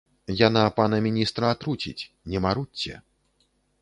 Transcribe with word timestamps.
Яна 0.37 0.61
пана 0.77 0.99
міністра 1.07 1.51
атруціць, 1.57 2.03
не 2.33 2.43
марудзьце. 2.47 2.93